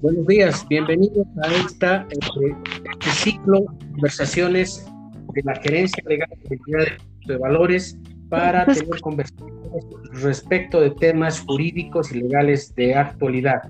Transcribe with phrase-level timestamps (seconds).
[0.00, 2.56] Buenos días, bienvenidos a esta, este,
[2.92, 4.86] este ciclo de conversaciones
[5.34, 6.28] de la gerencia legal
[7.26, 7.98] de valores
[8.28, 13.62] para tener conversaciones respecto de temas jurídicos y legales de actualidad.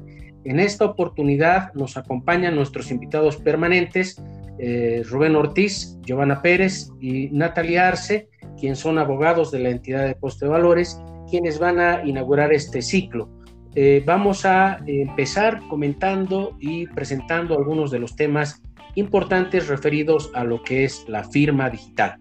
[0.45, 4.22] En esta oportunidad nos acompañan nuestros invitados permanentes,
[4.58, 8.29] eh, Rubén Ortiz, Giovanna Pérez y Natalia Arce,
[8.60, 11.00] quienes son abogados de la entidad de coste de valores,
[11.30, 13.31] quienes van a inaugurar este ciclo.
[13.75, 18.63] Eh, vamos a empezar comentando y presentando algunos de los temas
[18.95, 22.17] importantes referidos a lo que es la firma digital.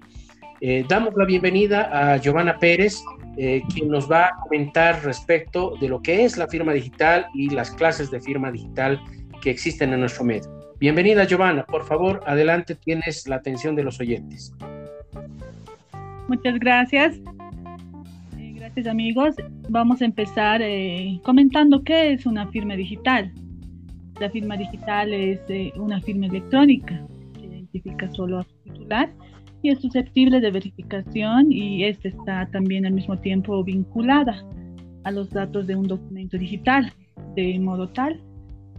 [0.59, 3.03] Eh, damos la bienvenida a Giovanna Pérez,
[3.37, 7.49] eh, quien nos va a comentar respecto de lo que es la firma digital y
[7.49, 8.99] las clases de firma digital
[9.41, 10.49] que existen en nuestro medio.
[10.79, 14.53] Bienvenida Giovanna, por favor, adelante, tienes la atención de los oyentes.
[16.27, 17.19] Muchas gracias.
[18.85, 19.35] Amigos.
[19.69, 20.61] Vamos a empezar
[21.23, 23.33] comentando qué es una firma digital.
[24.19, 29.11] La firma digital es eh, una firma electrónica que identifica solo a su titular
[29.63, 34.45] y es susceptible de verificación y esta está también al mismo tiempo vinculada
[35.05, 36.93] a los datos de un documento digital,
[37.35, 38.21] de modo tal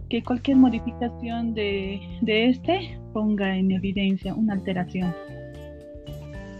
[0.09, 5.13] que cualquier modificación de este ponga en evidencia una alteración.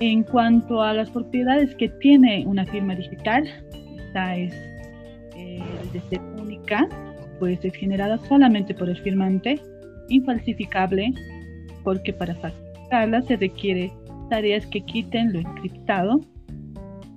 [0.01, 3.43] En cuanto a las propiedades que tiene una firma digital,
[3.97, 4.53] esta es
[5.35, 5.61] eh,
[6.41, 6.87] única,
[7.37, 9.59] pues es generada solamente por el firmante,
[10.07, 11.13] infalsificable,
[11.83, 13.91] porque para falsificarla se requiere
[14.29, 16.21] tareas que quiten lo encriptado,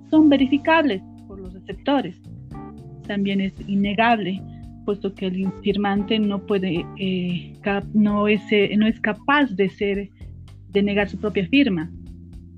[0.09, 2.19] son verificables por los receptores.
[3.07, 4.41] También es innegable,
[4.85, 7.53] puesto que el firmante no puede, eh,
[7.93, 10.09] no, es, eh, no es capaz de ser,
[10.69, 11.89] de negar su propia firma.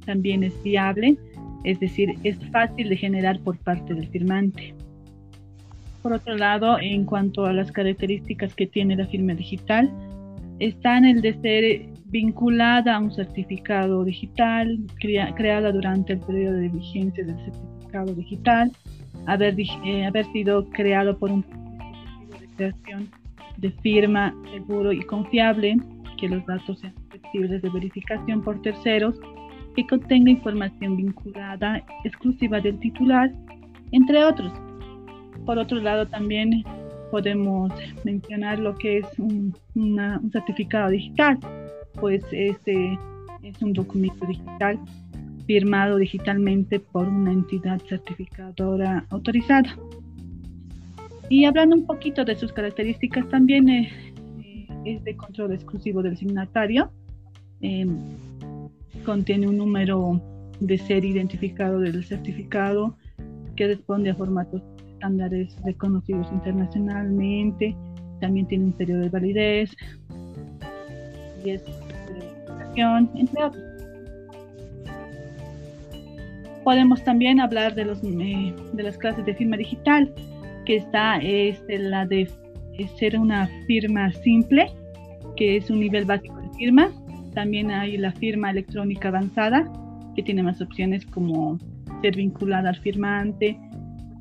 [0.06, 1.17] También es viable,
[1.64, 4.73] es decir, es fácil de generar por parte del firmante.
[6.02, 9.92] Por otro lado, en cuanto a las características que tiene la firma digital,
[10.59, 17.25] está el de ser vinculada a un certificado digital, creada durante el periodo de vigencia
[17.25, 18.72] del certificado digital,
[19.25, 23.09] haber, eh, haber sido creado por un de creación
[23.57, 25.78] de firma seguro y confiable,
[26.19, 29.19] que los datos sean susceptibles de verificación por terceros,
[29.75, 33.31] que contenga información vinculada exclusiva del titular,
[33.91, 34.52] entre otros.
[35.46, 36.63] Por otro lado, también
[37.12, 37.72] podemos
[38.03, 39.56] mencionar lo que es un,
[40.31, 41.38] certificado digital,
[42.00, 42.97] pues este
[43.44, 44.80] es un documento digital
[45.46, 49.78] firmado digitalmente por una entidad certificadora autorizada.
[51.30, 53.94] Y hablando un poquito de sus características, también es,
[54.86, 56.92] es de control exclusivo del signatario.
[57.62, 57.97] Em,
[59.06, 60.22] contiene un número
[60.60, 62.98] de serie identificado del certificado
[63.56, 64.62] que responde a formatos
[64.94, 67.76] estándares reconocidos internacionalmente,
[68.20, 69.76] también tiene un periodo de validez
[71.44, 72.82] y es de
[73.16, 73.64] entre otros.
[76.64, 80.14] Podemos también hablar de, los, eh, de las clases de firma digital,
[80.66, 82.28] que está es la de
[82.98, 84.72] ser una firma simple,
[85.38, 86.92] que es un nivel básico de firma.
[87.35, 89.72] También hay la firma electrónica avanzada,
[90.16, 91.59] que tiene más opciones como
[92.01, 93.59] ser vinculada al firmante,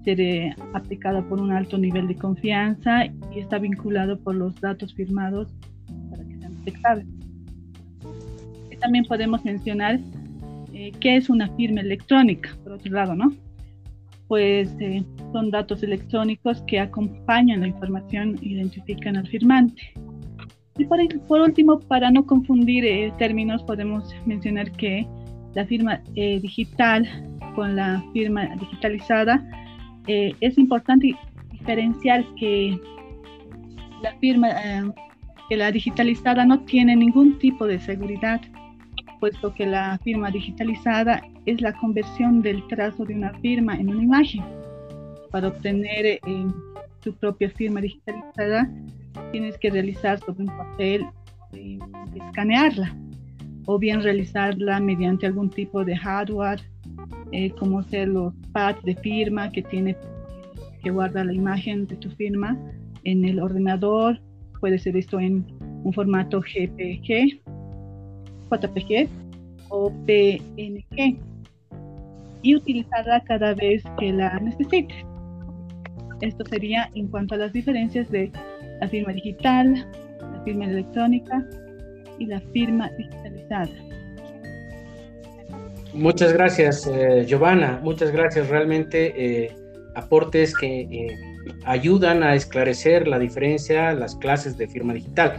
[0.04, 4.92] ser eh, aplicado por un alto nivel de confianza y está vinculado por los datos
[4.94, 5.54] firmados
[6.10, 7.06] para que sean detectables.
[8.80, 9.98] También podemos mencionar
[10.74, 13.32] eh, qué es una firma electrónica, por otro lado, ¿no?
[14.28, 19.94] Pues eh, son datos electrónicos que acompañan la información e identifican al firmante.
[20.76, 25.06] Y por, último, para no confundir términos, podemos mencionar que
[25.54, 27.06] la firma digital
[27.54, 29.42] con la firma digitalizada
[30.06, 31.16] eh, es importante
[31.50, 32.78] diferenciar que
[34.02, 34.82] la firma, eh,
[35.48, 38.40] que la digitalizada no tiene ningún tipo de seguridad,
[39.18, 44.02] puesto que la firma digitalizada es la conversión del trazo de una firma en una
[44.02, 44.44] imagen.
[45.30, 46.20] Para obtener eh,
[47.00, 48.70] tu propia firma digitalizada,
[49.32, 51.06] tienes que realizar sobre un papel
[51.52, 51.78] y
[52.14, 52.96] escanearla,
[53.66, 56.60] o bien realizarla mediante algún tipo de hardware
[57.32, 59.96] eh, como ser los pads de firma que tiene
[60.82, 62.58] que guarda la imagen de tu firma
[63.04, 64.20] en el ordenador.
[64.60, 65.44] Puede ser esto en
[65.82, 67.40] un formato GPG,
[68.50, 69.08] JPG
[69.68, 71.18] o PNG
[72.42, 75.04] y utilizarla cada vez que la necesites.
[76.20, 78.30] Esto sería en cuanto a las diferencias de
[78.80, 79.86] la firma digital,
[80.20, 81.46] la firma electrónica
[82.18, 83.70] y la firma digitalizada.
[85.94, 87.78] Muchas gracias, eh, Giovanna.
[87.82, 88.48] Muchas gracias.
[88.48, 89.56] Realmente eh,
[89.94, 91.16] aportes que eh,
[91.64, 95.36] ayudan a esclarecer la diferencia, las clases de firma digital.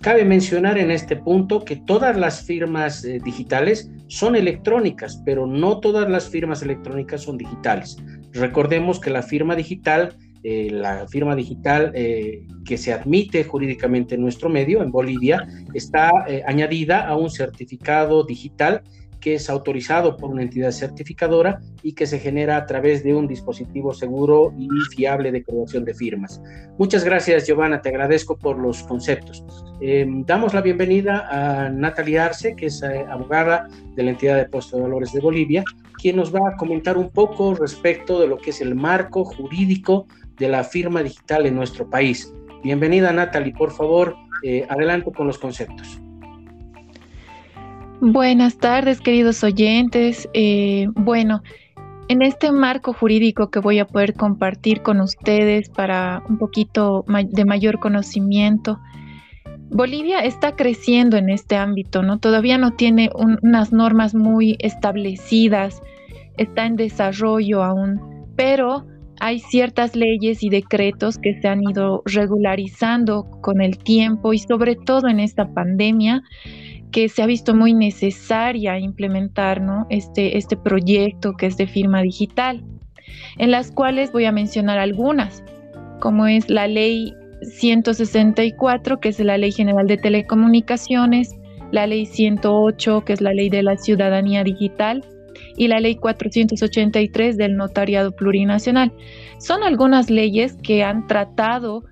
[0.00, 6.08] Cabe mencionar en este punto que todas las firmas digitales son electrónicas, pero no todas
[6.08, 7.96] las firmas electrónicas son digitales.
[8.32, 10.14] Recordemos que la firma digital,
[10.44, 16.10] eh, la firma digital que se admite jurídicamente en nuestro medio, en Bolivia, está
[16.46, 18.82] añadida a un certificado digital
[19.24, 23.26] que es autorizado por una entidad certificadora y que se genera a través de un
[23.26, 26.42] dispositivo seguro y fiable de creación de firmas.
[26.76, 29.42] Muchas gracias, Giovanna, te agradezco por los conceptos.
[29.80, 33.66] Em, damos la bienvenida a Natalia Arce, que es eh, abogada
[33.96, 35.64] de la entidad de puesto de valores de Bolivia,
[35.96, 40.06] quien nos va a comentar un poco respecto de lo que es el marco jurídico
[40.38, 42.32] de la firma digital en nuestro país.
[42.62, 46.00] Bienvenida, Natalie, por favor, eh, adelante con los conceptos.
[48.00, 50.28] Buenas tardes, queridos oyentes.
[50.34, 51.42] Eh, bueno,
[52.08, 57.44] en este marco jurídico que voy a poder compartir con ustedes para un poquito de
[57.44, 58.78] mayor conocimiento,
[59.70, 62.18] Bolivia está creciendo en este ámbito, ¿no?
[62.18, 65.82] Todavía no tiene unas normas muy establecidas,
[66.36, 68.86] está en desarrollo aún, pero
[69.20, 74.76] hay ciertas leyes y decretos que se han ido regularizando con el tiempo y sobre
[74.76, 76.22] todo en esta pandemia
[76.90, 82.62] que se ha visto muy necesaria implementar este, este proyecto que es de firma digital,
[83.38, 85.42] en las cuales voy a mencionar algunas,
[86.00, 87.12] como es la ley
[87.44, 91.30] 164, que es la Ley General de Telecomunicaciones,
[91.72, 95.04] la Ley 108, que es la Ley de la Ciudadanía Digital,
[95.56, 98.92] y la Ley 483 del Notariado Plurinacional.
[99.38, 101.82] Son algunas leyes que han tratado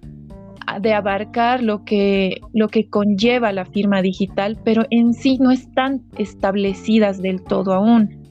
[0.80, 6.02] de abarcar lo que, lo que conlleva la firma digital, pero en sí no están
[6.18, 8.22] establecidas del todo aún.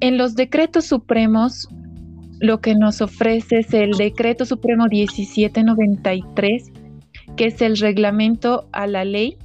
[0.00, 1.68] En los decretos supremos,
[2.40, 6.72] lo que nos ofrece es el decreto supremo 1793,
[7.36, 9.36] que es el reglamento a la ley,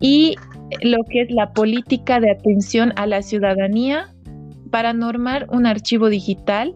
[0.00, 0.34] y
[0.80, 4.08] lo que es la política de atención a la ciudadanía
[4.70, 6.74] para normar un archivo digital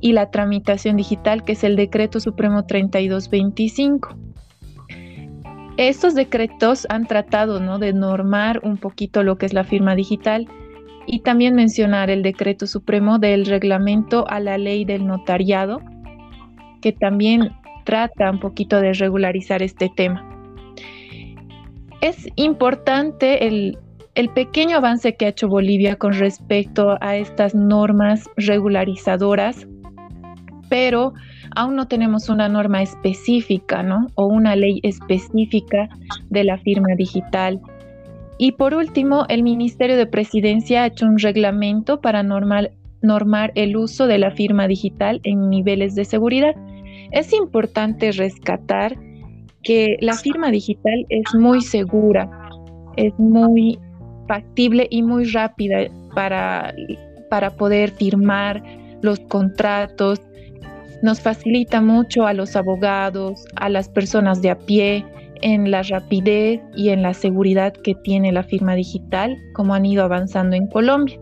[0.00, 4.16] y la tramitación digital, que es el Decreto Supremo 3225.
[5.76, 7.78] Estos decretos han tratado ¿no?
[7.78, 10.46] de normar un poquito lo que es la firma digital
[11.06, 15.80] y también mencionar el Decreto Supremo del Reglamento a la Ley del Notariado,
[16.82, 17.50] que también
[17.84, 20.29] trata un poquito de regularizar este tema.
[22.00, 23.78] Es importante el,
[24.34, 29.66] pequeño avance que ha hecho Bolivia con respecto a estas normas regularizadoras
[30.70, 31.12] pero
[31.54, 34.06] aún no tenemos una norma específica, ¿no?
[34.14, 35.88] O una ley específica
[36.30, 37.60] de la firma digital.
[38.38, 44.06] Y por último, el Ministerio de Presidencia ha hecho un reglamento para normar el uso
[44.06, 46.54] de la firma digital en niveles de seguridad.
[47.10, 48.96] Es importante rescatar
[49.62, 52.28] que la firma digital es muy segura,
[52.96, 53.78] es muy
[54.28, 56.74] factible y muy rápida para,
[57.28, 58.62] para poder firmar
[59.02, 60.20] los contratos,
[61.02, 65.04] nos facilita mucho a los abogados, a las personas de a pie,
[65.42, 70.04] en la rapidez y en la seguridad que tiene la firma digital, como han ido
[70.04, 71.18] avanzando en Colombia.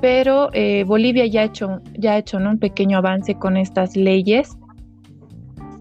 [0.00, 4.56] Pero eh, Bolivia ya ha hecho, ya ha hecho un pequeño avance con estas leyes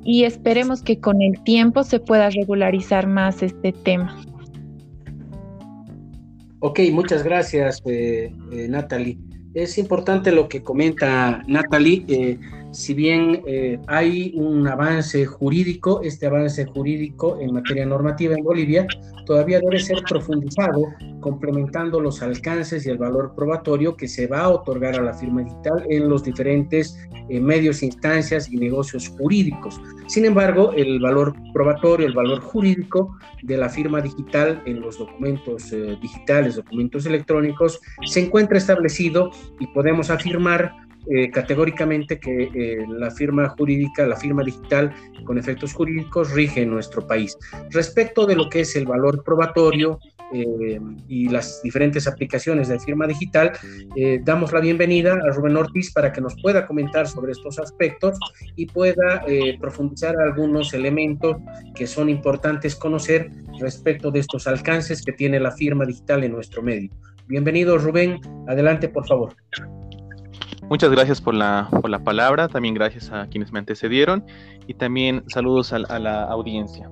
[0.05, 4.15] y esperemos que con el tiempo se pueda regularizar más este tema.
[6.59, 9.17] Ok, muchas gracias, eh, eh, Natalie.
[9.53, 12.39] Es importante lo que comenta Natalie
[12.73, 18.87] si bien eh, hay un avance jurídico, este avance jurídico en materia normativa en Bolivia
[19.25, 20.87] todavía debe ser profundizado,
[21.21, 25.43] complementando los alcances y el valor probatorio que se va a otorgar a la firma
[25.43, 26.97] digital en los diferentes
[27.29, 29.79] eh, medios, instancias y negocios jurídicos.
[30.07, 35.71] Sin embargo, el valor probatorio, el valor jurídico de la firma digital en los documentos
[35.71, 40.73] eh, digitales, documentos electrónicos, se encuentra establecido y podemos afirmar
[41.09, 44.93] eh, categóricamente que eh, la firma jurídica, la firma digital
[45.25, 47.37] con efectos jurídicos rige en nuestro país.
[47.71, 49.99] Respecto de lo que es el valor probatorio
[50.33, 50.79] eh,
[51.09, 53.51] y las diferentes aplicaciones de firma digital,
[54.23, 58.17] damos la bienvenida a Rubén Ortiz para que nos pueda comentar sobre estos aspectos
[58.55, 59.23] y pueda
[59.59, 61.37] profundizar algunos elementos
[61.75, 63.29] que son importantes conocer
[63.59, 66.89] respecto de estos alcances que tiene la firma digital en nuestro medio.
[67.27, 69.35] Bienvenido Rubén, adelante por favor.
[70.73, 74.25] Muchas gracias por la, por la palabra, también gracias a quienes me antecedieron
[74.65, 76.89] y también saludos a, la audiencia.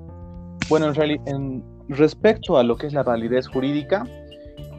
[0.70, 4.06] Bueno, en realidad, en, respecto a lo que es la validez jurídica,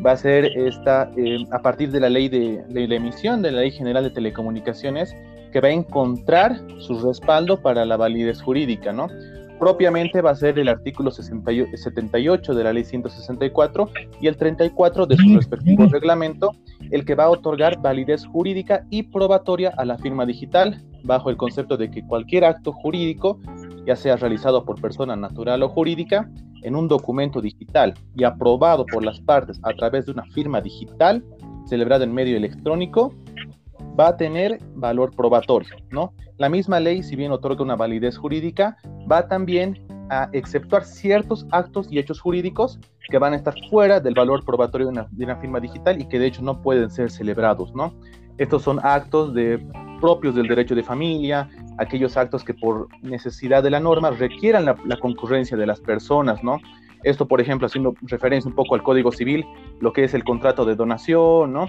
[0.06, 3.50] va a ser esta, eh, a partir de la ley de, de, la emisión de
[3.50, 5.16] la Ley General de Telecomunicaciones,
[5.50, 9.08] que va a encontrar su respaldo para la validez jurídica, ¿no?
[9.58, 13.90] Propiamente va a ser el artículo 78 de la ley 164
[14.20, 16.52] y el 34 de su respectivo reglamento,
[16.92, 21.36] el que va a otorgar validez jurídica y probatoria a la firma digital, bajo el
[21.36, 23.40] concepto de que cualquier acto jurídico,
[23.86, 26.30] ya sea realizado por persona natural o jurídica,
[26.62, 31.24] en un documento digital y aprobado por las partes a través de una firma digital
[31.66, 33.12] celebrada en medio electrónico,
[33.98, 36.12] va a tener valor probatorio, ¿no?
[36.36, 38.76] La misma ley, si bien otorga una validez jurídica,
[39.10, 39.80] va también
[40.12, 42.78] a exceptuar ciertos actos y hechos jurídicos
[43.08, 46.26] que van a estar fuera del valor probatorio de una, firma digital y que de
[46.26, 47.94] hecho no pueden ser celebrados, ¿no?
[48.36, 49.32] Estos son actos
[50.02, 54.76] propios del derecho de familia, aquellos actos que por necesidad de la norma requieran la,
[54.84, 56.58] la concurrencia de las personas, ¿no?
[57.04, 59.46] Esto, por ejemplo, haciendo referencia un poco al Código Civil,
[59.80, 61.68] lo que es el contrato de donación, ¿no?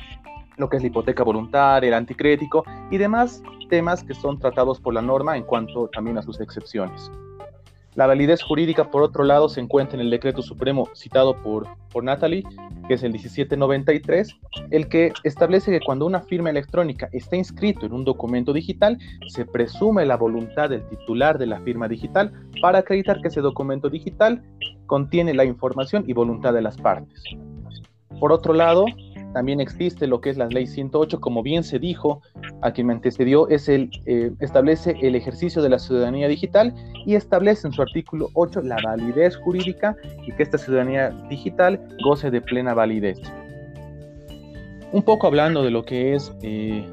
[0.58, 4.94] lo que es la hipoteca voluntaria, el anticrético y demás temas que son tratados por
[4.94, 7.12] la norma en cuanto también a sus excepciones.
[7.96, 12.04] La validez jurídica, por otro lado, se encuentra en el decreto supremo citado por, por
[12.04, 12.44] Natalie,
[12.88, 14.36] que es el 1793,
[14.72, 18.98] el que establece que cuando una firma electrónica está inscrito en un documento digital,
[19.28, 23.90] se presume la voluntad del titular de la firma digital para acreditar que ese documento
[23.90, 24.44] digital
[24.88, 27.24] contiene la información y voluntad de las partes.
[28.20, 28.86] Por otro lado,
[29.34, 32.22] también existe lo que es la ley 108, como bien se dijo
[32.62, 36.74] a quien me antecedió, es el, eh, establece el ejercicio de la ciudadanía digital
[37.06, 42.32] y establece en su artículo 8 la validez jurídica y que esta ciudadanía digital goce
[42.32, 43.20] de plena validez.
[44.92, 46.86] Un poco hablando de lo que es, eh,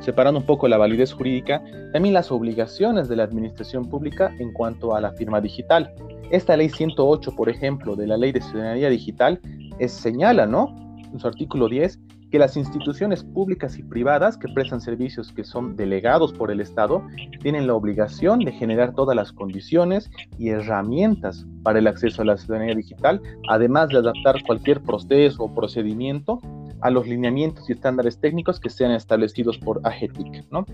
[0.00, 1.62] separando un poco la validez jurídica,
[1.92, 5.94] también las obligaciones de la administración pública en cuanto a la firma digital.
[6.30, 9.40] Esta ley 108, por ejemplo, de la ley de ciudadanía digital,
[9.78, 10.74] es, señala, ¿no?
[11.12, 11.98] En su artículo 10
[12.32, 17.06] que las instituciones públicas y privadas que prestan servicios que son delegados por el Estado
[17.42, 22.38] tienen la obligación de generar todas las condiciones y herramientas para el acceso a la
[22.38, 26.40] ciudadanía digital, además de adaptar cualquier proceso o procedimiento
[26.80, 30.50] a los lineamientos y estándares técnicos que sean establecidos por AGETIC.
[30.50, 30.64] ¿no?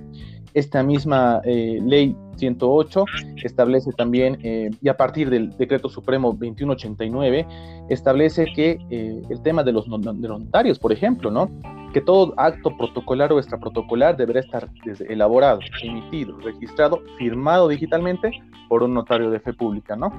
[0.54, 3.04] Esta misma eh, ley 108
[3.42, 7.46] establece también, eh, y a partir del decreto supremo 2189,
[7.88, 11.50] establece que eh, el tema de los notarios, por ejemplo, ¿no?
[11.92, 14.68] que todo acto protocolar o extraprotocolar deberá estar
[15.08, 18.30] elaborado, emitido, registrado, firmado digitalmente
[18.68, 20.12] por un notario de fe pública, ¿no?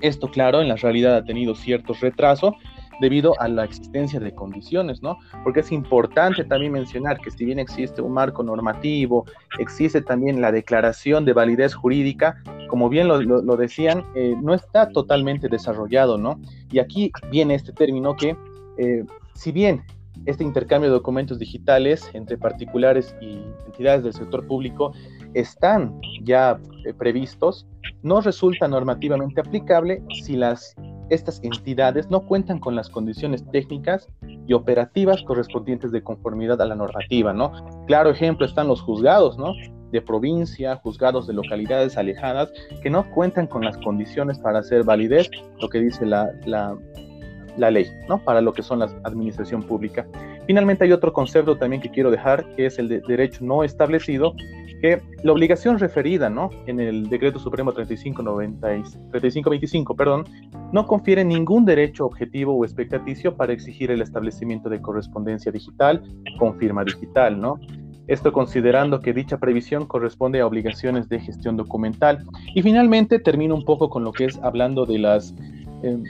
[0.00, 2.56] Esto, claro, en la realidad ha tenido cierto retraso
[3.00, 5.18] debido a la existencia de condiciones, ¿no?
[5.44, 9.24] Porque es importante también mencionar que si bien existe un marco normativo,
[9.58, 15.48] existe también la declaración de validez jurídica, como bien lo, decían, eh, no está totalmente
[15.48, 16.40] desarrollado, ¿no?
[16.70, 18.36] Y aquí viene este término que,
[18.78, 19.84] eh, si bien
[20.24, 24.92] este intercambio de documentos digitales entre particulares y entidades del sector público
[25.34, 27.66] están ya eh, previstos,
[28.02, 30.74] no resulta normativamente aplicable si las
[31.10, 34.08] estas entidades no cuentan con las condiciones técnicas
[34.46, 37.52] y operativas correspondientes de conformidad a la normativa, ¿no?
[37.86, 39.52] Claro ejemplo están los juzgados, ¿no?
[39.92, 45.30] De provincia, juzgados de localidades alejadas, que no cuentan con las condiciones para hacer validez
[45.60, 48.18] lo que dice la, la, ley, ¿no?
[48.18, 50.06] Para lo que son la administración pública.
[50.46, 54.34] Finalmente hay otro concepto también que quiero dejar, que es el de derecho no establecido,
[54.80, 56.50] que la obligación referida ¿no?
[56.66, 60.24] en el Decreto Supremo 3525 perdón,
[60.72, 66.02] no confiere ningún derecho objetivo o expectaticio para exigir el establecimiento de correspondencia digital
[66.38, 67.40] con firma digital.
[67.40, 67.58] ¿no?
[68.06, 72.24] Esto considerando que dicha previsión corresponde a obligaciones de gestión documental.
[72.54, 75.34] Y finalmente termino un poco con lo que es hablando de las...
[75.82, 76.02] Eh,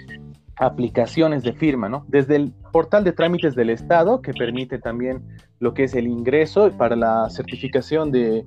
[0.56, 2.04] aplicaciones de firma, ¿no?
[2.08, 5.22] Desde el portal de trámites del Estado, que permite también
[5.60, 8.44] lo que es el ingreso para la certificación de,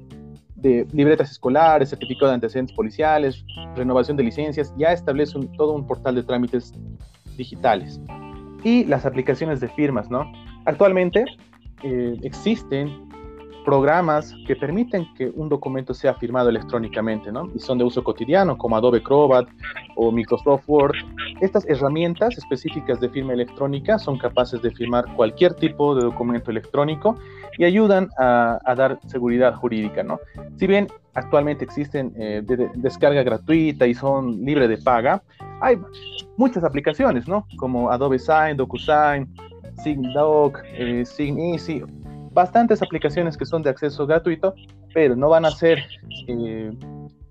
[0.92, 6.24] libretas escolares, certificado de antecedentes policiales, renovación de licencias, ya establece todo un portal de
[6.24, 6.74] trámites
[7.38, 8.02] digitales.
[8.64, 10.30] Y las aplicaciones de firmas, ¿no?
[10.66, 11.24] Actualmente
[11.84, 13.09] eh, existen
[13.66, 17.50] programas que permiten que un documento sea firmado electrónicamente, ¿no?
[17.54, 19.48] Y son de uso cotidiano, como Adobe Acrobat
[19.96, 20.96] o Microsoft Word.
[21.42, 27.16] Estas herramientas específicas de firma electrónica son capaces de firmar cualquier tipo de documento electrónico
[27.58, 30.20] y ayudan a, dar seguridad jurídica, ¿no?
[30.58, 35.22] Si bien actualmente existen eh, de, descarga gratuita y son libre de paga,
[35.60, 35.78] hay
[36.38, 37.46] muchas aplicaciones, ¿no?
[37.58, 39.28] Como Adobe Sign, DocuSign,
[39.84, 41.84] SignDoc, eh, SignEasy,
[42.32, 44.54] bastantes aplicaciones que son de acceso gratuito,
[44.94, 45.84] pero no van a ser
[46.28, 46.72] eh,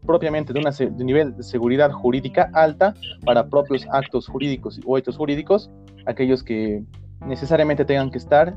[0.06, 5.70] propiamente de, un nivel de seguridad jurídica alta para propios actos jurídicos o hechos jurídicos,
[6.06, 6.82] aquellos que
[7.26, 8.54] necesariamente tengan que estar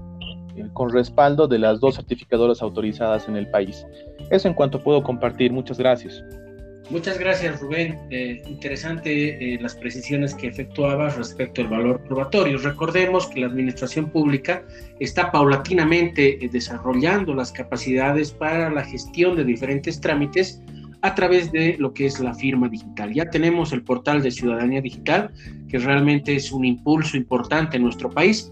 [0.74, 3.86] con respaldo de las dos certificadoras autorizadas en el país.
[4.30, 5.52] Eso en cuanto puedo compartir.
[5.52, 6.24] Muchas gracias.
[6.92, 7.98] Muchas gracias, Rubén.
[8.10, 12.58] Eh, interesante eh, las precisiones que efectuabas respecto al valor probatorio.
[12.58, 14.66] Recordemos que la administración pública
[15.00, 20.62] está paulatinamente eh, desarrollando las capacidades para la gestión de diferentes trámites
[21.02, 23.14] a través de lo que es la firma digital.
[23.14, 25.32] Ya tenemos el portal de ciudadanía digital,
[25.70, 28.52] que realmente es un impulso importante en nuestro país.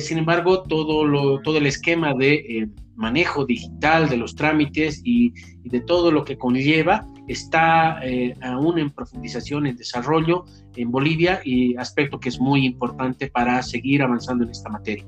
[0.00, 5.32] sin embargo, todo, lo, todo el esquema de manejo digital de los trámites y,
[5.64, 10.44] de todo lo que conlleva está eh, aún en profundización, en desarrollo
[10.76, 15.04] en Bolivia y aspecto que es muy importante para seguir avanzando en esta materia.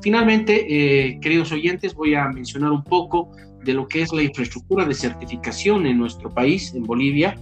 [0.00, 3.30] Finalmente, eh, queridos oyentes, voy a mencionar un poco
[3.64, 7.34] de lo que es la infraestructura de certificación en nuestro país, en Bolivia.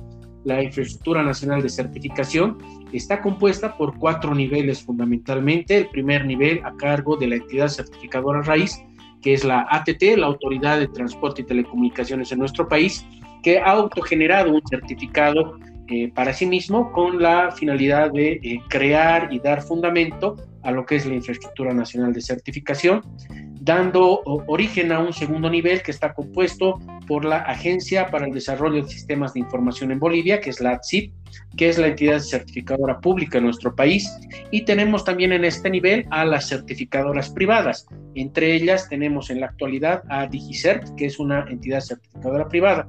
[0.44, 2.58] La infraestructura nacional de certificación
[2.92, 5.76] está compuesta por cuatro niveles fundamentalmente.
[5.76, 8.80] El primer nivel a cargo de la entidad certificadora raíz,
[9.20, 13.04] que es la ATT, la Autoridad de Transporte y Telecomunicaciones en nuestro país,
[13.46, 19.32] que ha autogenerado un certificado eh, para sí mismo con la finalidad de eh, crear
[19.32, 20.34] y dar fundamento
[20.64, 23.02] a lo que es la infraestructura nacional de certificación,
[23.60, 28.82] dando origen a un segundo nivel que está compuesto por la Agencia para el Desarrollo
[28.82, 31.12] de Sistemas de Información en Bolivia, que es la ATSIP,
[31.56, 34.10] que es la entidad certificadora pública en nuestro país,
[34.50, 37.86] y tenemos también en este nivel a las certificadoras privadas.
[38.14, 42.88] Entre ellas tenemos en la actualidad a DigiCert, que es una entidad certificadora privada.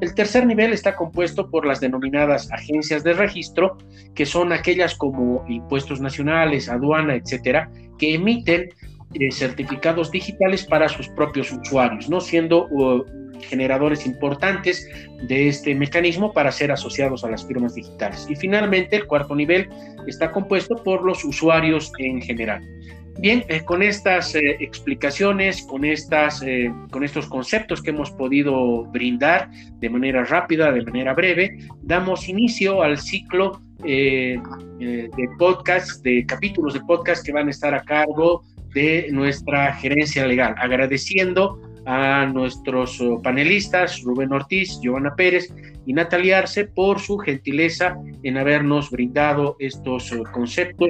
[0.00, 3.76] El tercer nivel está compuesto por las denominadas agencias de registro,
[4.14, 8.68] que son aquellas como impuestos nacionales, aduana, etcétera, que emiten
[9.14, 13.04] eh, certificados digitales para sus propios usuarios, no siendo uh,
[13.40, 14.88] generadores importantes
[15.22, 18.26] de este mecanismo para ser asociados a las firmas digitales.
[18.28, 19.68] Y finalmente, el cuarto nivel
[20.06, 22.62] está compuesto por los usuarios en general.
[23.18, 28.84] Bien, eh, con estas eh, explicaciones, con, estas, eh, con estos conceptos que hemos podido
[28.84, 34.40] brindar de manera rápida, de manera breve, damos inicio al ciclo de
[35.38, 38.42] podcast, de capítulos de podcast que van a estar a cargo
[38.74, 45.54] de nuestra gerencia legal, agradeciendo a nuestros oh, panelistas, Rubén Ortiz, Giovanna Pérez
[45.86, 50.88] y Natalia Arce, por su gentileza en habernos brindado estos oh, conceptos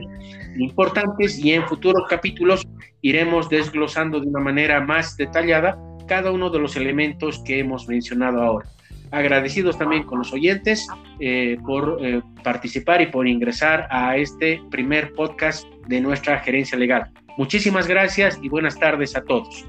[0.57, 2.67] importantes y en futuros capítulos
[3.03, 5.79] iremos desglosando de una manera más detallada
[6.09, 8.69] cada uno de los elementos que hemos mencionado ahora.
[9.11, 10.89] Agradecidos también con los oyentes
[11.21, 17.11] eh, por eh, participar y por ingresar a este primer podcast de nuestra gerencia legal.
[17.37, 19.67] Muchísimas gracias y buenas tardes a todos.